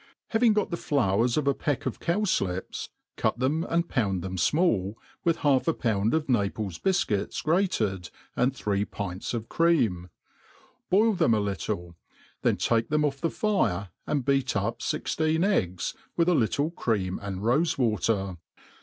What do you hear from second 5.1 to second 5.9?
with half a